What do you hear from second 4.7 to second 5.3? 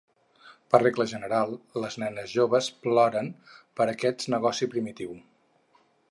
primitiu.